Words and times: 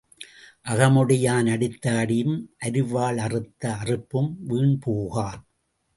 அகமுடையான் 0.65 1.49
அடித்த 1.51 1.85
அடியும் 1.97 2.35
அரிவாள் 2.65 3.17
அறுத்த 3.17 3.63
அறுப்பும் 3.73 4.31
வீண் 4.47 4.75
போகா. 4.85 5.27